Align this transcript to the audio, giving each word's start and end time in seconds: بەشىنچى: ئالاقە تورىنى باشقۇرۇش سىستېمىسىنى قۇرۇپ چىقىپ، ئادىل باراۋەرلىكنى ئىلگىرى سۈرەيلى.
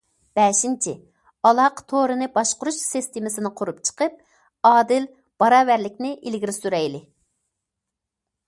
بەشىنچى: 0.37 0.93
ئالاقە 1.49 1.83
تورىنى 1.91 2.27
باشقۇرۇش 2.37 2.79
سىستېمىسىنى 2.85 3.53
قۇرۇپ 3.61 3.83
چىقىپ، 3.91 4.17
ئادىل 4.71 5.07
باراۋەرلىكنى 5.45 6.15
ئىلگىرى 6.17 6.57
سۈرەيلى. 6.61 7.07